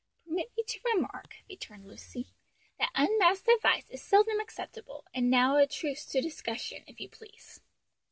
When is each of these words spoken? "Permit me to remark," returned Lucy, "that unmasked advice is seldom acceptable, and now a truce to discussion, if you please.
"Permit 0.25 0.51
me 0.57 0.63
to 0.63 0.79
remark," 0.95 1.35
returned 1.47 1.85
Lucy, 1.87 2.25
"that 2.79 2.89
unmasked 2.95 3.47
advice 3.47 3.87
is 3.91 4.01
seldom 4.01 4.39
acceptable, 4.39 5.05
and 5.13 5.29
now 5.29 5.57
a 5.57 5.67
truce 5.67 6.07
to 6.07 6.19
discussion, 6.21 6.83
if 6.87 6.99
you 6.99 7.07
please. 7.07 7.61